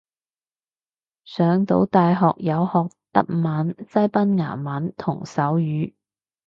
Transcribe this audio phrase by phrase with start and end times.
[1.25, 5.93] 上到大學有學德文西班牙文同手語